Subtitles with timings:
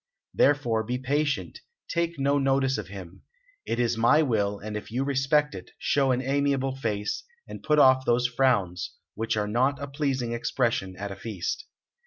[0.33, 3.21] Therefore be patient, take no notice of him
[3.67, 7.77] it is my will, and if you respect it, show an amiable face, and put
[7.77, 11.67] off those frowns, which are not a pleasing expression at a feast."